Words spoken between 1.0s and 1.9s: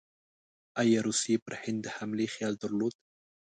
روسیې پر هند د